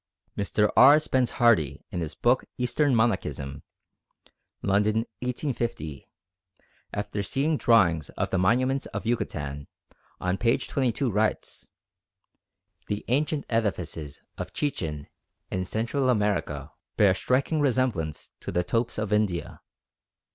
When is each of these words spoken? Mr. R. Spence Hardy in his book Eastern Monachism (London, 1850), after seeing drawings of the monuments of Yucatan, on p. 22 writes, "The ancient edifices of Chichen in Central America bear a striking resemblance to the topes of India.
Mr. 0.35 0.71
R. 0.75 0.97
Spence 0.97 1.29
Hardy 1.33 1.85
in 1.91 1.99
his 2.01 2.15
book 2.15 2.45
Eastern 2.57 2.95
Monachism 2.95 3.61
(London, 4.63 5.05
1850), 5.19 6.09
after 6.91 7.21
seeing 7.21 7.55
drawings 7.55 8.09
of 8.17 8.31
the 8.31 8.39
monuments 8.39 8.87
of 8.87 9.05
Yucatan, 9.05 9.67
on 10.19 10.39
p. 10.39 10.57
22 10.57 11.11
writes, 11.11 11.69
"The 12.87 13.05
ancient 13.09 13.45
edifices 13.47 14.21
of 14.39 14.53
Chichen 14.53 15.05
in 15.51 15.67
Central 15.67 16.09
America 16.09 16.71
bear 16.97 17.11
a 17.11 17.13
striking 17.15 17.59
resemblance 17.59 18.31
to 18.39 18.51
the 18.51 18.63
topes 18.63 18.97
of 18.97 19.13
India. 19.13 19.61